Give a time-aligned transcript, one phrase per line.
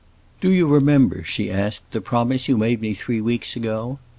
[0.41, 3.99] "Do you remember," she asked, "the promise you made me three weeks ago?"